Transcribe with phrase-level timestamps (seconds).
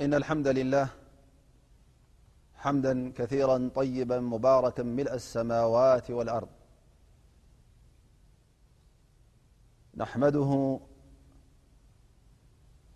[0.00, 0.88] إن الحمد لله
[2.54, 6.48] حمدا كثيرا طيبا مباركا ملء السماوات والأرض
[9.94, 10.80] نحمده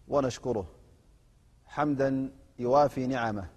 [0.09, 0.67] ونشكره
[1.67, 3.49] حمدا يوافي نعمه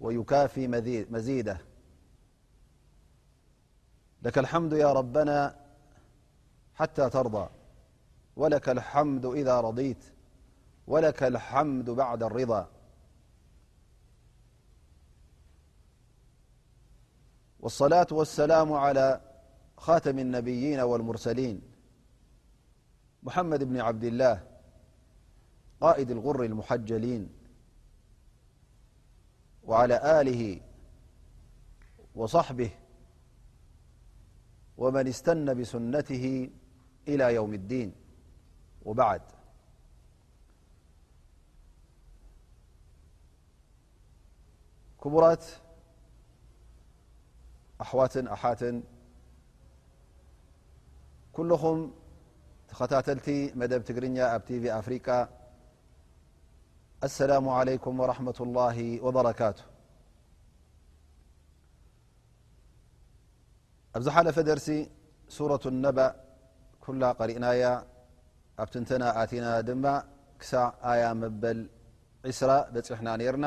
[0.00, 0.68] ويكافي
[1.10, 1.58] مزيده
[4.22, 5.56] لك الحمد يا ربنا
[6.74, 7.48] حتى ترضى
[8.36, 9.96] ولكالمد إا رضي
[10.90, 12.66] ولك الحمد بعد الرض
[17.60, 19.20] والصلاة والسلام على
[19.76, 21.60] خاتم النبيين والمرسلين
[23.22, 24.46] ممد بن عبدالله
[25.80, 27.28] قاد الغر المحجلين
[29.62, 30.42] وعلى له
[32.14, 32.70] وصحبه
[34.76, 36.50] ومن استن بسنته
[37.08, 37.92] إلى يوم الدين
[45.02, 45.60] كبرت
[47.82, 48.60] أحوة أحات
[51.36, 51.80] كلخم
[52.72, 53.26] تختلت
[53.60, 55.08] مدب تقر ب تف فرق
[57.08, 59.58] السلام عليكم ورحمة الله وبركات
[63.96, 64.68] أبز حلف درس
[65.36, 65.98] سورة النب
[66.84, 67.62] كل قرئني
[68.58, 69.84] ب تنتن أتن دم
[70.40, 70.42] ك
[71.02, 71.58] ي مبل
[72.26, 73.46] 2سرة بحنا نرن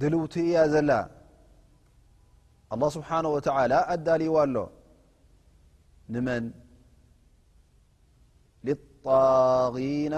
[0.00, 0.90] ድልውቲ እያ ዘላ
[2.70, 3.38] ه ስብሓነه ወ
[3.92, 4.56] ኣዳልይዋ ኣሎ
[6.12, 6.44] ንመን
[8.66, 10.14] ልጣغና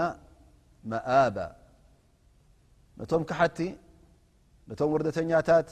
[0.91, 1.37] መኣባ
[2.99, 3.57] ነቶም ክሓቲ
[4.69, 5.67] ነቶም ወርደተኛታት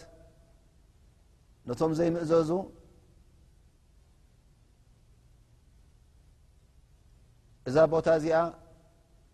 [1.69, 2.51] ነቶም ዘይምእዘዙ
[7.69, 8.37] እዛ ቦታ እዚኣ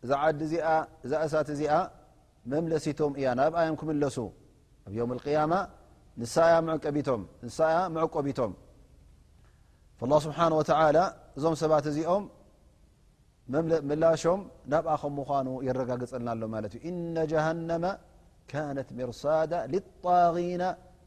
[0.03, 0.67] እዛ ዓዲ እዚኣ
[1.05, 1.73] እዛ እሳት እዚኣ
[2.51, 4.17] መምለሲቶም እያ ናብኣዮም ክመለሱ
[4.91, 7.21] ዕቆቢቶም
[10.01, 10.13] ስብ
[11.37, 12.23] እዞም ሰባት እዚኦም
[13.89, 14.41] ምላም
[14.71, 17.85] ናብኣ ከም ምኑ የረጋገፀልና ኣሎ ማለት እዩ እነ ጀሃመ
[18.51, 19.53] ካነት ምርሳዳ
[20.05, 20.61] طغና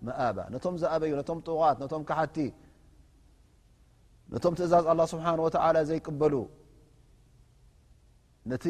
[0.07, 2.37] መኣባ ነቶም ዝአበዩ ቶም ጥغት ነቶም ካሓቲ
[4.33, 5.27] ነቶም ትእዛዝ ስብሓ
[5.91, 6.35] ዘይቅበሉ
[8.51, 8.65] ነቲ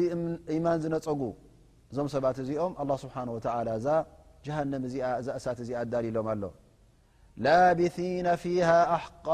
[0.57, 1.21] ኢማን ዝነፀጉ
[1.91, 2.71] እዞም ሰባት እዚኦም
[3.05, 3.39] ስብሓ እ
[4.45, 5.71] ዛእሳ እዚ
[6.05, 6.27] ሎም
[8.41, 8.57] فه
[8.97, 9.27] ኣحق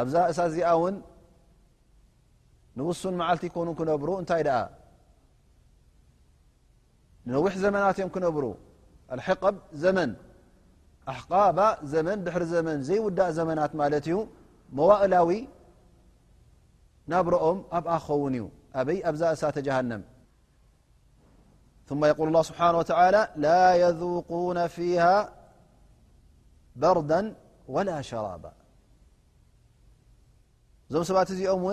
[0.00, 0.96] ኣብዛ እሳ እዚኣ ውን
[2.78, 4.42] ንوሱን መዓልቲ ኮኑ ክነብሩ እታይ
[7.32, 8.44] ነዊሕ ዘመና እዮም ክነብሩ
[9.14, 9.42] ኣق
[11.92, 13.82] ዘመ ድሕر ዘመን ዘይውዳእ ዘመና ማ
[14.12, 14.16] ዩ
[14.78, 15.30] መዋእላዊ
[17.12, 18.42] ናብረኦም ኣብ ክኸውን ዩ
[18.96, 19.56] ይ ኣብዛእሳተ
[21.92, 25.16] ثم يقل الله ስبحنه و على لا يذقون فها
[26.84, 27.12] برد
[27.74, 28.44] ولا شرب
[30.88, 31.64] እዞም ሰባት እዚኦም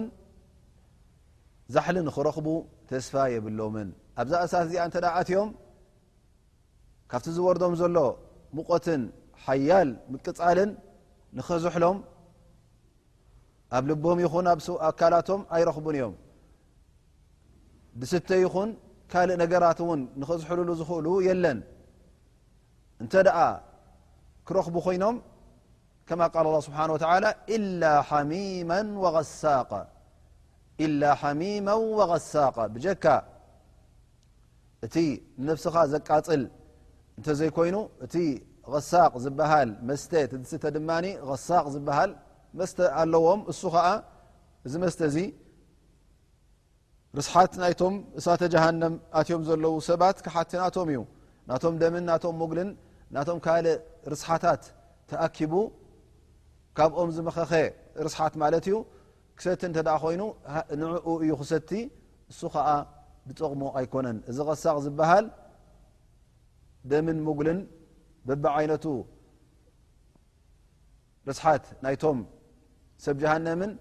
[1.76, 2.46] ዛحሊ ኽረኽቡ
[2.90, 3.76] ተስፋ يብሎም
[4.22, 4.74] ኣብ እሳ እዚ
[5.20, 5.50] ኣትዮም
[7.12, 7.98] ካብቲ ዝወርዶም ዘሎ
[8.58, 9.02] ሙቀትን
[9.46, 9.90] حያል
[10.26, 10.70] ቅፃልን
[11.38, 11.98] ንኽዝحሎም
[13.76, 14.20] ኣብ ልبም
[15.00, 16.14] كላቶም ኣይرኽቡ እዮም
[18.12, 18.16] ስ
[19.12, 19.66] ካእ ነራ
[20.00, 20.02] ን
[20.40, 21.08] ዝሕሉ ዝኽእሉ
[21.44, 21.60] ለን
[23.04, 23.08] እ
[24.48, 25.18] ክረኽب ኮይኖም
[26.10, 27.14] ك ق الله ስبحه وع
[27.56, 27.82] إل
[31.22, 32.60] حሚما وغሳق
[33.04, 33.06] ካ
[34.86, 34.96] እቲ
[35.48, 36.42] فسኻ ዘቃፅል
[37.20, 38.16] እ ዘይኮይኑ እቲ
[38.74, 39.52] غሳቅ ዝሃ
[39.90, 40.32] መስተ ድ
[41.48, 41.98] ሳቅ ዝሃ
[42.60, 43.62] መስተ ኣዎም እሱ
[44.72, 45.00] ዚ መስተ
[47.18, 51.00] ርስሓት ናይቶም እሳተ ጃሃንም ኣትዮም ዘለዉ ሰባት ክሓቲ ናቶም እዩ
[51.50, 52.70] ናቶም ደምን ናቶም ሙጉልን
[53.16, 53.66] ናቶም ካል
[54.14, 54.62] ርስሓታት
[55.10, 55.54] ተኣኪቡ
[56.78, 57.52] ካብኦም ዝመኸኸ
[58.06, 58.76] ርስሓት ማለት እዩ
[59.38, 60.22] ክሰቲ እንተ ኮይኑ
[60.82, 61.70] ንዕኡ እዩ ክሰቲ
[62.32, 62.70] እሱ ከዓ
[63.28, 65.26] ብጠቕሞ ኣይኮነን እዚ ቀሳቕ ዝበሃል
[66.92, 67.60] ደምን ምጉልን
[68.28, 68.86] በቢ ዓይነቱ
[71.30, 72.20] ርስሓት ናይቶም
[73.06, 73.72] ሰብ ጀሃነምን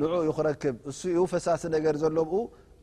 [0.00, 2.32] ንዑ ዩ ክረክብ እሱ ይ ፈሳሲ ነገር ዘለብኡ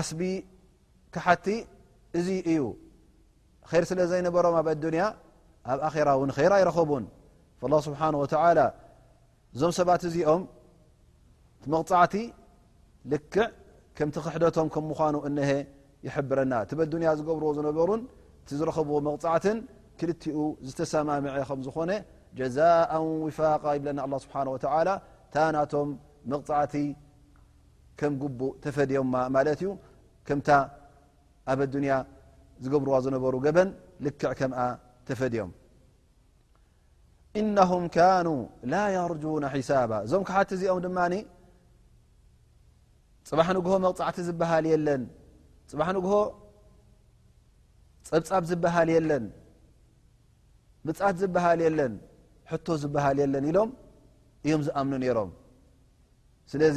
[0.00, 0.22] ዓስቢ
[1.14, 1.46] كሓቲ
[2.18, 2.60] እዚ እዩ
[3.70, 5.04] خር ስለ ዘይነበሮም ኣብ ኣዱንያ
[5.72, 7.04] ኣብ ኣራ ን ራ ኣይረኸቡን
[7.66, 8.66] اله ስብሓه
[9.60, 10.42] ዞም ሰባት እዚኦም
[11.72, 12.14] መغፃዕቲ
[13.12, 13.44] ልክዕ
[13.96, 15.50] ከምቲ ክሕደቶም ከም ምኑ ሀ
[16.06, 18.00] يحብረና ቲ ብዱንያ ዝገብርዎ ዝነበሩን
[18.46, 19.58] ቲ ዝረኽቡ መغፃዕትን
[19.98, 20.38] ክልቲኡ
[20.68, 21.90] ዝተሰማምዐ ከም ዝኾነ
[22.38, 22.90] ጀዛء
[23.24, 24.46] وፋق ይብለና ه ስብሓه
[25.32, 25.88] ታ ናቶም
[26.32, 26.74] መغዕቲ
[28.00, 29.68] ከም ጉቡእ ተፈድዮም ማለት ዩ
[30.28, 30.48] ከምታ
[31.52, 31.92] ኣብ ኣዱንያ
[32.64, 33.68] ዝገብርዎ ዝነበሩ ገበን
[34.06, 34.58] ልክዕ ከምኣ
[35.08, 35.50] ተፈዲዮም
[37.40, 38.28] እነهም ካኑ
[38.72, 38.76] ላ
[39.12, 40.98] ርጁوነ ሒሳባ እዞም ካሓቲ እዚኦም ድማ
[43.30, 45.02] ፅባሕ ንግሆ መቕፃዕቲ ዝበሃል የለን
[45.70, 46.14] ፅባ ንግሆ
[48.08, 49.24] ፀብፃብ ዝበሃል የለን
[50.88, 51.94] ምፃት ዝብሃል የለን
[52.50, 53.70] ሕቶ ዝበሃል የለን ኢሎም
[54.46, 55.30] እዮም ዝኣምኑ ነይሮም
[56.52, 56.76] ስለዚ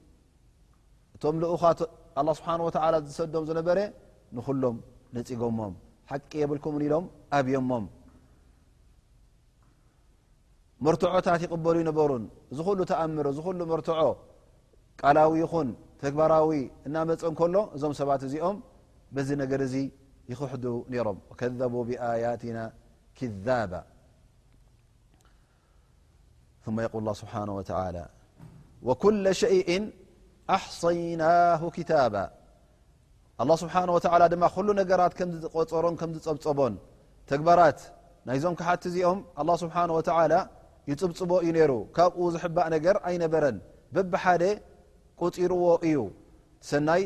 [1.23, 1.63] ቶም ኡኻ
[2.27, 2.49] ه ስብሓ
[3.07, 3.77] ዝሰዶም ዝነበረ
[4.35, 4.77] ንኩሎም
[5.15, 5.73] ንፅጎሞም
[6.11, 7.05] ሓቂ የብልኩምን ኢሎም
[7.37, 7.85] ኣብዮሞም
[10.85, 13.99] መርትዖታት ይቅበሉ ይነበሩን እዚ ሉ ተኣምር እዚ ሉ መርትዖ
[15.01, 15.69] ቃላዊ ይኹን
[16.03, 16.49] ተግባራዊ
[16.87, 18.57] እናመፀ ከሎ እዞም ሰባት እዚኦም
[19.15, 19.75] በዚ ነገር እዚ
[20.31, 22.65] ይክሕዱ ነይሮም ከቡ ብና
[23.45, 23.77] ባ
[29.23, 29.87] ል ብ
[34.67, 36.73] ሉ ገራት ምዝቆፀሮን ምዝፀብፀቦን
[37.31, 37.79] ተግባራት
[38.27, 39.19] ናይዞም ሓቲ እዚኦም
[39.63, 39.75] ስብሓ
[40.89, 43.57] ይፅብፅቦ እዩ ይሩ ካብኡ ዝሕባእ ነገር ኣይነበረን
[43.95, 44.43] በብሓደ
[45.21, 45.97] ቆፂርዎ እዩ
[46.69, 47.03] ሰናይ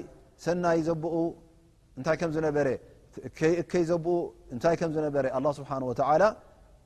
[2.08, 2.54] ታይ ዝነበ
[3.30, 4.06] እከይ ብ
[4.58, 5.26] እታይ ዝነበረ
[5.58, 5.66] ስብ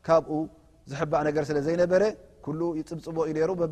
[0.07, 0.29] ካብኡ
[0.91, 2.03] ዝሕባእ ነገር ስለ ዘይነበረ
[2.81, 3.63] ይፅብፅ እዩ ሩ ብ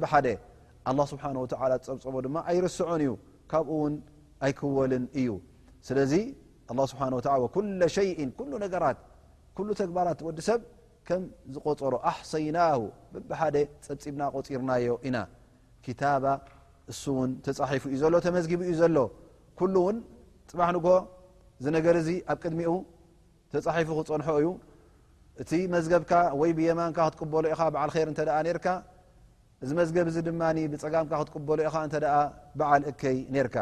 [0.96, 1.54] ኣه ስብሓ ተ
[1.92, 3.12] ፀብፀቦ ድማ ኣይርስዖን እዩ
[3.52, 3.94] ካብኡ እውን
[4.46, 5.30] ኣይክወልን እዩ
[5.88, 6.14] ስለዚ
[6.92, 7.04] ስብሓ
[9.98, 10.60] ባራወዲሰብ
[11.08, 11.22] ከም
[11.54, 12.58] ዝቆፀሮ ኣሕሰይና
[13.14, 13.56] ብብሓደ
[13.86, 15.18] ፀብፂብና ቆፂርናዮ ኢና
[16.02, 16.24] ታባ
[16.92, 18.98] እሱ እውን ተፃሒፉ እዩ ዘሎ ተመዝጊቡ እዩ ዘሎ
[19.60, 19.98] ኩሉ እውን
[20.52, 20.86] ፅባ ንግ
[21.64, 22.72] ዝ ነገር ዚ ኣብ ቅድሚኡ
[23.54, 24.48] ተፃሒፉ ክፀንሐ እዩ
[25.44, 26.12] እቲ መዝገብካ
[26.42, 27.90] ወይ ብየማንካ ክትቅበሉ ኢኻ በዓል
[28.56, 28.68] ር እ ካ
[29.64, 32.16] እዚ መዝገብ እዚ ድማ ብፀጋምካ ክትቀበሉ ኢኻ እተ ደኣ
[32.60, 33.58] በዓል እከይ ነርካ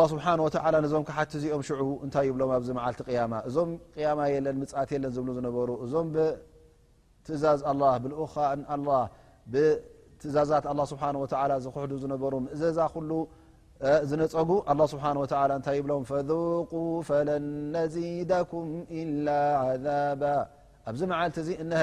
[0.00, 4.56] ه ስብሓናه ወተላ ነዞምከ ሓቲ እዚኦም ሽዑ እንታይ ይብሎም ኣብዚ መዓልቲ ቅያማ እዞም ቅያማ የለን
[4.62, 7.60] ምፅእት የለን ዝብሉ ዝነበሩ እዞም ብትእዛዝ
[8.02, 8.70] ብልኡኻኣ
[9.52, 11.26] ብትእዛዛት ه ስብሓ ወ
[11.64, 13.10] ዝክሕዱ ዝነበሩ እዘዛ ኩሉ
[14.10, 15.04] ዝነፀጉ ه ስብሓ
[15.58, 16.72] እንታይ ይብሎም ፈذቁ
[17.08, 18.68] ፈለን ነዚደኩም
[19.00, 19.26] ኢላ
[19.68, 20.22] عذባ
[20.88, 21.82] ኣብዚ መዓልቲ እዚ ነሀ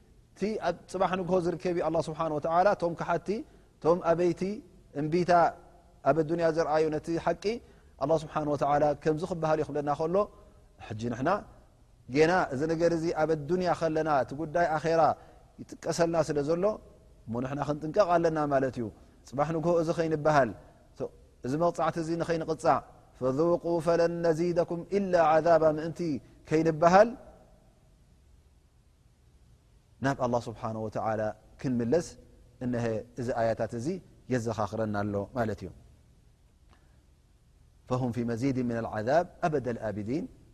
[0.39, 0.51] ቲ
[0.91, 2.27] ፅባሕ ንግሆ ዝርከብ ه ስብሓه
[2.81, 3.29] ቶም ክሓቲ
[3.83, 4.41] ቶም ኣበይቲ
[4.99, 5.31] እምቢታ
[6.09, 7.45] ኣብ ኣዱንያ ዝርአዩ ነቲ ሓቂ
[8.01, 8.35] ه ስብሓ
[9.03, 10.15] ከምዚ ክብሃል ይክምለና ከሎ
[10.99, 11.29] ጂ ንና
[12.13, 15.01] ጌና እዚ ነገር ዚ ኣብ ዱንያ ከለና እቲ ጉዳይ ኣራ
[15.61, 16.63] ይጥቀሰልና ስለ ዘሎ
[17.31, 18.85] ሞ ንና ክንጥንቀቕ ኣለና ማለት እዩ
[19.29, 20.49] ፅባሕ ንግሆ እዚ ከይንበሃል
[21.45, 22.79] እዚ መቕፃዕቲ እዚ ንኸይንቕጻእ
[23.19, 25.99] ፈذቁ ፈለን ነዚደኩም ኢላ عዛባ ምእንቲ
[26.49, 27.09] ከይንብሃል
[30.05, 30.55] ናብ الله ስه
[31.61, 32.07] ክንለስ
[33.25, 33.87] ዚ يታት ዚ
[34.33, 35.69] የዘኻክረናሎ ማ እዩ
[38.01, 38.43] ه መዚ
[38.97, 39.87] ع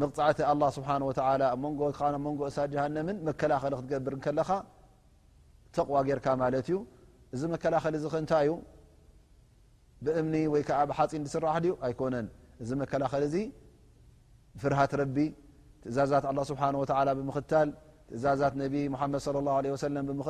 [0.00, 1.02] መቕፃዕቲ ه ስብሓه ን
[1.60, 1.80] ብመንጎ
[2.50, 4.50] እሳ ሃነምን መከላኸሊ ክትገብር ከለኻ
[5.76, 6.76] ተቕዋ ጌርካ ማለት እዩ
[7.34, 8.52] እዚ መከላኸሊ ዚ ክንታይ ዩ
[10.04, 12.26] ብእምኒ ወይዓ ብሓፂን ስራሕዩ ኣይኮነን
[12.62, 13.36] እዚ መከላኸል ዚ
[14.62, 15.04] ፍርሃት ረ
[15.82, 16.60] ትእዛዛት ه ስብه
[17.18, 17.38] ብምክ
[18.16, 18.84] እዛዛት መድ ى
[19.82, 20.28] ه ه ምኽ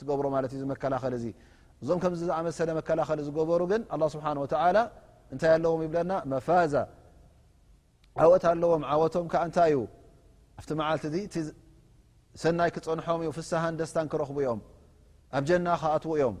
[0.00, 1.26] ትገብሮ እዩ ዚ መላኸ ዚ
[1.82, 4.26] እዞም ከም ዝኣመሰለ መከላኸሊ ዝገበሩ ግን ه ስብه
[5.32, 6.74] እንታይ ኣለዎም ይብለና መፋዛ
[8.24, 9.80] ዓወት ኣለዎም ዓወቶም ከ እንታይ እዩ
[10.60, 11.34] ኣብቲ መዓልቲ እዚ እቲ
[12.42, 14.60] ሰናይ ክፀንሖም እዩ ፍስሃን ደስታን ክረኽቡ እዮም
[15.38, 16.36] ኣብ ጀና ክኣትው እዮም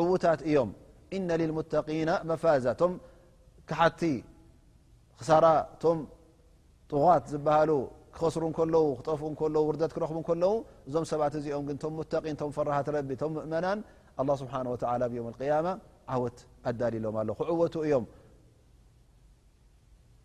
[0.00, 0.70] ዕዉታት እዮም
[1.16, 2.92] እነ لሙተقና መፋዘ ቶም
[3.70, 4.02] ካሓቲ
[5.20, 5.46] ክሳራ
[5.82, 5.98] ቶም
[6.90, 7.70] ጥغት ዝበሃሉ
[8.14, 10.52] ክኸስሩ ከለዉ ክጠፍኡ ከለዉ ውርደት ክረኽቡ ከለዉ
[10.88, 13.80] እዞም ሰባት እዚኦም ግን ቶም ሙቂን ቶም ፈራሓትረቢ ቶም ምእመናን
[14.18, 15.66] ه ስብሓه ወ ብ قያማ
[16.14, 18.04] ዓወት ኣዳሊሎም ኣለ ክዕወቱ እዮም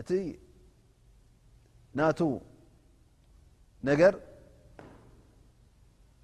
[0.00, 0.10] እቲ
[1.98, 2.20] ናቱ
[3.88, 4.14] ነገር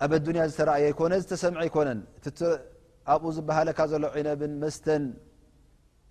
[0.05, 2.01] ኣብ ኣዱንያ ዝተረእየ ኣይኮነ ዝተሰምዐ ኣይኮነን
[3.13, 5.05] ኣብኡ ዝበሃለካ ዘሎ ዒነብን መስተን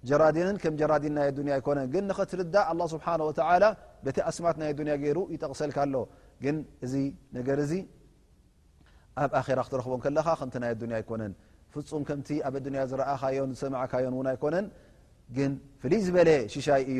[0.10, 3.64] ጀራዲንን ከም ጀራዲን ናይ ኣያ ኣይኮነን ግን ንኸትርዳ ኣلله ስብሓه ተላ
[4.06, 5.96] በቲ ኣስማት ናይ ኣዱንያ ገይሩ ይጠቕሰልካ ኣሎ
[6.44, 6.94] ግን እዚ
[7.38, 7.74] ነገር እዚ
[9.24, 11.34] ኣብ ኣራ ክትረክቦ ከለኻ ከምቲ ናይ ኣዱንያ ይኮነን
[11.74, 14.66] ፍፁም ከምቲ ኣብ ኣያ ዝረአኻዮ ዝሰማዓካዮን እውን ኣይኮነን
[15.38, 17.00] ግን ፍልይ ዝበለ ሽሻይ እዩ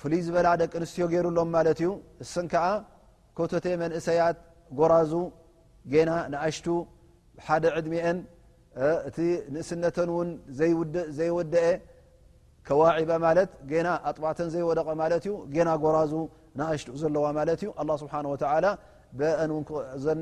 [0.00, 1.90] ፍሉይ ዝበላ ደቂ ኣንስትዮ ገይሩሎም ማለት እዩ
[2.22, 2.64] እስን ከዓ
[3.38, 4.38] ኮቶቴ መንእሰያት
[4.78, 5.12] ጎራዙ
[5.92, 6.66] ጌና ንኣሽቱ
[7.46, 8.18] ሓደ ዕድሜአን
[9.08, 9.18] እቲ
[9.54, 10.30] ንእስነተን እውን
[11.18, 11.68] ዘይወደአ
[12.68, 15.34] ከዋዒበ ማለት ጌና ኣጥባተን ዘይወደቀ ማለት እዩ
[15.68, 16.12] ና ጎራዙ
[16.60, 18.66] ንኣሽቱ ዘለዋ ማለት እዩ ه ስብሓ ተላ
[19.18, 19.52] ብአን
[20.04, 20.20] ዘን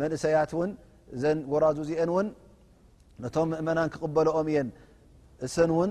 [0.00, 0.70] መንእሰያት እውን
[1.16, 2.28] እዘን ጎራዙ እዚአን እውን
[3.24, 4.68] ነቶም ምእመናን ክቅበለኦም እየን
[5.46, 5.90] እሰን እውን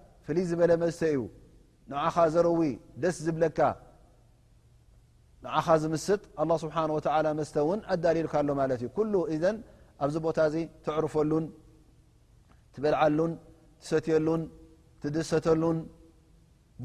[0.33, 1.21] ፍ ዝበለ መስተ እዩ
[1.91, 2.61] ንعኻ ዘረዊ
[3.01, 3.59] ደስ ዝብለካ
[5.43, 6.83] ንعኻ ዝምስጥ له ስብሓه
[7.39, 8.99] መስተ ን ኣዳሊልካ ሎ ማለት እዩ ኩ
[9.43, 9.45] ዘ
[10.03, 11.45] ኣብዚ ቦታ እዚ ትዕርፈሉን
[12.73, 13.31] ትበልዓሉን
[13.81, 14.41] ትሰትየሉን
[15.01, 15.77] ትድሰተሉን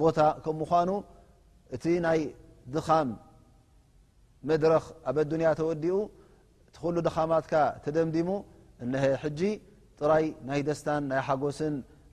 [0.00, 0.90] ቦታ ከ ምኑ
[1.74, 2.20] እቲ ናይ
[2.74, 3.08] ድኻም
[4.48, 5.96] መድረኽ ኣብ ኣዱንያ ተወዲኡ
[6.68, 8.28] እቲ ሉ ድኻማትካ ተደምዲሙ
[9.22, 9.40] ሕጂ
[9.98, 11.74] ጥራይ ናይ ደስታን ናይ ሓጎስን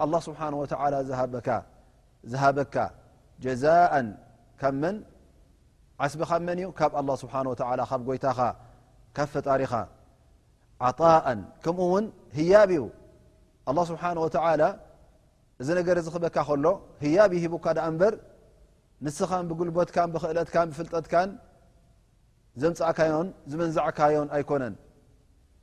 [0.00, 0.40] ኣه ስብሓ
[1.46, 1.62] ካ
[2.32, 2.76] ዝሃበካ
[3.44, 3.84] ጀዛእ
[4.60, 4.96] ካብ መን
[6.02, 7.34] ዓስቢ ኻብ መን እዩ ካብ ኣه ስብሓ
[7.90, 8.38] ካብ ጎይታኻ
[9.16, 9.72] ካ ፈጣሪኻ
[10.86, 12.04] ዓጣእን ከምኡ እውን
[12.38, 12.82] ህያብ እዩ
[13.68, 14.04] ኣ ስብሓ
[15.62, 16.66] እዚ ነገር ዝኽበካ ከሎ
[17.02, 18.14] ህያብ ይሂቡካ ዳኣ እንበር
[19.04, 21.28] ንስኻን ብጉልቦትካን ብክእለትካን ብፍልጠትካን
[22.60, 24.74] ዘምፃእካዮን ዝመንዘዕካዮን ኣይኮነን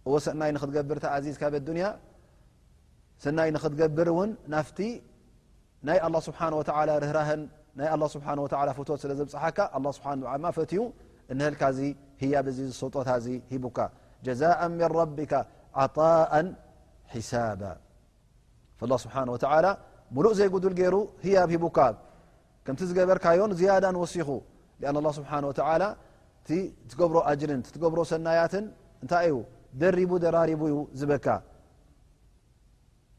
[0.07, 1.83] እወ ሰናይ ንክትገብርታ ዚዝካ ብዱንያ
[3.23, 4.79] ሰናይ ንክትገብር እውን ናፍቲ
[5.87, 6.35] ናይ ه ስብ
[7.03, 7.41] ርህራን
[7.79, 8.17] ናይ ስ
[8.77, 9.59] ፎት ስለ ዘብፅሓካ
[10.57, 10.81] ፈትዩ
[11.39, 11.79] ንልካዚ
[12.33, 13.09] ያ ዚ ዝሰውጦታ
[13.51, 13.79] ሂቡካ
[14.41, 14.59] ዛء
[15.17, 15.21] ቢ
[15.83, 16.39] ዓطء
[18.81, 19.23] ሒባ ه ስብሓه
[20.15, 20.95] ሙሉእ ዘይጉዱል ገይሩ
[21.35, 21.79] ያብ ሂካ
[22.65, 24.29] ከምቲ ዝገበርካዮ ዝያዳ ንወሲኹ
[24.81, 24.85] ه
[25.17, 25.25] ስብ
[26.91, 27.17] ትገብሮ
[27.49, 28.65] ርን ትብሮ ሰናያትን
[29.03, 29.35] እንታይ ዩ
[29.81, 31.27] ደሪቡ ራሪቡ ዩ ዝበካ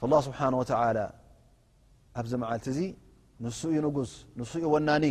[0.00, 1.04] فالله ስبحنه ولى
[2.20, 2.80] ኣብዚ መዓል እዚ
[3.44, 5.04] ንስኡ نጉስ ንኡ ናኒ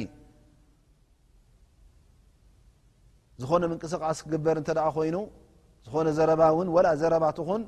[3.41, 4.57] ዝኾነ ምቅስቃስ ክግበር
[4.95, 5.15] ኮይኑ
[5.85, 6.41] ዝኾነ ዘረባ
[6.75, 7.61] و ዘረባት ኹን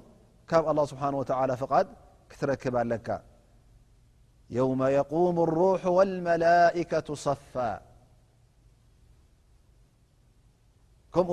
[0.49, 1.71] ካብ الله ه ف
[2.39, 3.07] ትረክብ ኣለك
[4.59, 6.91] يوم يقوم الرح والملئة
[7.25, 7.53] صፋ
[11.15, 11.27] ምኡ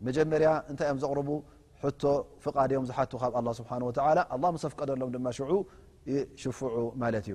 [0.07, 1.29] መጀመርያ እታይ እዮም ዘقርቡ
[2.03, 2.05] ቶ
[2.45, 2.93] فቃድ ዮም ዝ
[3.47, 5.19] له ስه ه ሰፍቀደሎም ድ
[5.53, 5.57] ዑ
[6.43, 6.69] ሽፍዑ
[7.01, 7.35] ማ እዩ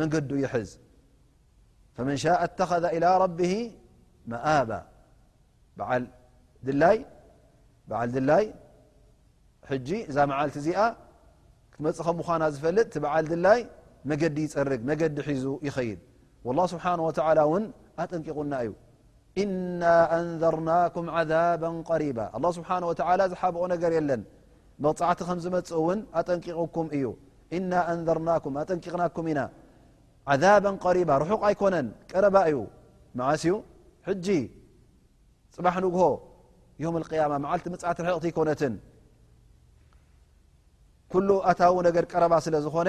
[0.00, 0.70] መንገዲ ይዝ
[1.96, 3.52] فመن شاء تኸذ إلى ربه
[4.26, 4.32] መ
[10.10, 10.80] እዛ መዓል እዚኣ
[11.84, 13.60] መፅከ ምና ዝፈልጥ ዓ ድላይ
[14.10, 16.00] መዲ ይርግ መዲ ሒዙ ይኸድ
[16.58, 16.92] له ስብሓه
[17.46, 17.64] እውን
[18.02, 18.70] ኣጠንቂቁና እዩ
[19.42, 19.82] እና
[20.18, 21.06] ኣንዘርናكም
[22.02, 22.82] ሪባ ኣه ስብሓه
[23.32, 24.22] ዝሓብኦ ነገር የለን
[24.84, 27.04] መቕፃዕቲ ከም ዝመፅ እውን ኣጠንቂቁኩም እዩ
[27.56, 29.40] እና ኣንዘርናም ኣጠንቂቕናኩም ኢና
[30.42, 30.66] ذ
[30.98, 32.56] ሪባ ርሑቕ ኣይኮነን ቀረባ እዩ
[33.18, 33.54] መዓስኡ
[34.08, 34.26] ሕጂ
[35.54, 36.02] ፅባሕ ንግሆ
[37.20, 37.24] ያ
[37.54, 38.74] ዓልቲ መፅዕቲ ርሕቕቲ ይኮነትን
[41.12, 41.14] ኩ
[41.50, 42.88] ኣታዊ ነገር ቀረባ ስለ ዝኾነ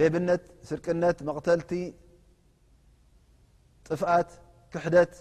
[0.00, 1.72] ሌብነት ስርቅነት መقተልቲ
[3.86, 4.30] ጥፍኣት
[4.72, 5.12] ክሕደት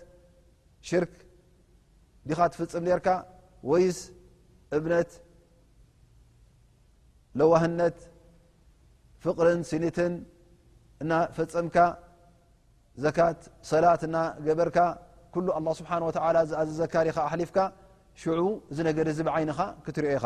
[0.89, 1.13] ሽርክ
[2.29, 3.07] ዲኻ ትፍፅም ደርካ
[3.71, 3.99] ወይስ
[4.77, 5.11] እብነት
[7.39, 7.97] ለዋህነት
[9.23, 10.13] ፍቕርን ሲኒትን
[11.03, 11.77] እና ፈፅምካ
[13.03, 13.39] ዘካት
[13.71, 14.77] ሰላት ና قበርካ
[15.33, 16.09] ኩل الله ስብሓه و
[16.61, 17.57] ኣዘዘካሪኻ ኣحሊፍካ
[18.21, 18.39] ሽዑ
[18.75, 20.25] ዚ ነገዲ ዝብዓይንኻ ክትሪኦ ኢኻ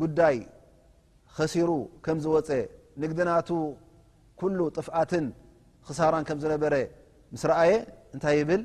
[0.00, 0.36] ጉዳይ
[1.36, 1.70] ከሲሩ
[2.04, 2.48] ከም ዝወፀ
[3.02, 3.48] ንግድናቱ
[4.40, 5.26] ኩሉ ጥፍዓትን
[5.86, 6.74] ክሳራን ከም ዝነበረ
[7.34, 7.70] ምስ ረአየ
[8.14, 8.62] እንታይ ይብል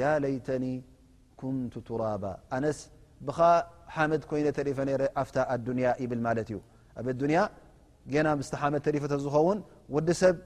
[0.00, 0.64] ያ ለይተኒ
[1.40, 2.24] ኩንቱ ቱራባ
[2.56, 2.78] ኣነስ
[3.26, 3.38] ብኻ
[3.94, 6.58] ሓመድ ኮይነ ተሪፈ ነረ ኣፍታ ኣዱንያ ይብል ማለት እዩ
[7.00, 7.40] ኣብ ዱኒያ
[8.26, 9.58] ና ምስቲ ሓመድ ተሪፈ ተዝኸውን
[9.94, 10.36] ወዲ ሰብ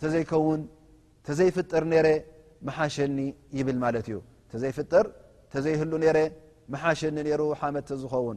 [0.00, 0.60] ተዘይከውን
[1.26, 2.08] ተዘይፍጥር ነረ
[2.68, 3.18] መሓሸኒ
[3.58, 4.16] ይብል ማለት እዩ
[4.52, 5.06] ተዘይፍጥር
[5.52, 6.18] ተዘይህሉ ነረ
[6.74, 8.36] መሓሸኒ ነሩ ሓመድ ተዝኸውን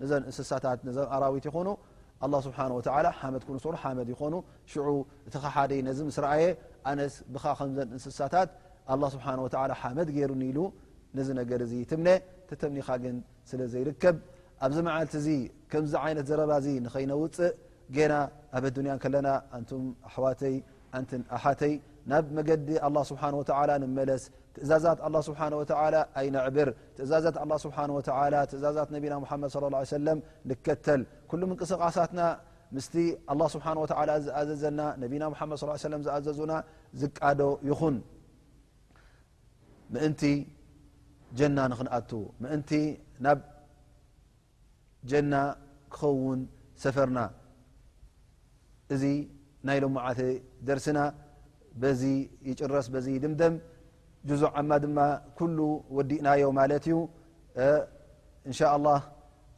[0.00, 1.68] ነዞን እንስሳታት ነዞን ኣራዊት ይኹኑ
[2.24, 4.34] ኣه ስብሓ ወላ ሓመድ ክንስኑ ሓመድ ይኾኑ
[4.70, 4.86] ሽዑ
[5.26, 6.44] እቲ ከ ሓደ ነዚ ምስረኣየ
[6.90, 8.48] ኣነስ ብኻ ከምዘን እንስሳታት
[8.92, 9.48] ኣላه ስብሓን ወ
[9.82, 10.58] ሓመድ ገይሩ ኒኢሉ
[11.18, 12.08] ነዚ ነገር ዚ ትምነ
[12.48, 13.16] ተተምኒኻ ግን
[13.50, 14.16] ስለ ዘይርከብ
[14.64, 15.28] ኣብዚ መዓልቲ እዚ
[15.72, 17.52] ከምዚ ዓይነት ዘረባ ዚ ንኸይነውፅእ
[17.96, 18.14] ገና
[18.56, 19.70] ኣብ ትዱንያ ከለና ኣንቱ
[20.08, 20.56] ኣሕዋተይ
[20.98, 21.74] ኣንቲን ኣሓተይ
[22.10, 24.22] ናብ መገዲ ኣه ስብሓን ወላ ንመለስ
[24.64, 25.40] እዛዛት ኣه ስብሓ
[25.80, 27.88] ወላ ኣይነዕብር ትእዛዛት ኣه ስብሓه
[28.50, 30.18] ትእዛዛት ነቢና ሓመድ ص ه عه ሰለም
[30.48, 32.20] ንከተል ኩሉም እንቅስቃሳትና
[32.76, 32.94] ምስቲ
[33.32, 36.52] ኣلله ስብሓንه ወላ ዝኣዘዘና ነቢና መድ ص ለ ዝኣዘዙና
[37.00, 37.96] ዝቃዶ ይኹን
[39.94, 40.22] ምእንቲ
[41.38, 42.10] ጀና ንክንኣት
[42.42, 42.70] ምእንቲ
[43.24, 43.38] ናብ
[45.10, 45.34] ጀና
[45.94, 46.40] ክኸውን
[46.82, 47.18] ሰፈርና
[48.94, 49.02] እዚ
[49.66, 50.20] ናይ ልሙዓተ
[50.68, 51.00] ደርሲና
[51.82, 52.02] በዚ
[52.48, 53.54] ይጭረስ ዚ ድምደም
[54.30, 54.98] جዙع ዓማ ድማ
[55.38, 55.58] كل
[55.96, 56.94] وዲእናዮ ማለት ዩ
[58.48, 58.98] እنشء الله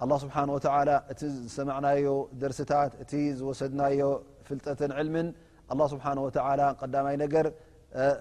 [0.02, 2.06] الله ስبحنه وتعل እቲ ዝሰمعናዮ
[2.40, 4.00] ደርሲታት እቲ ዝወሰድናዮ
[4.46, 5.26] ፍلጠት علምን
[5.72, 7.46] الله ስبحنه وعل قዳمይ ነገር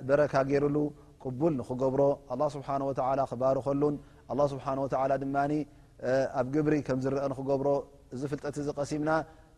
[0.07, 0.77] በረካ ገሩሉ
[1.23, 2.01] قቡል نክገብሮ
[2.33, 2.93] الله ስብحنه و
[3.31, 3.95] ክባር ኸሉን
[4.31, 4.89] الله ስبحه ول
[5.21, 5.25] ድ
[6.39, 7.67] ኣብ ግብሪ ከም ዝرአ ክገብሮ
[8.13, 9.09] እዚ ፍلጠት ቀሲምና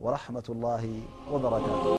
[0.00, 0.90] ورحمة الله
[1.32, 1.97] وبركاته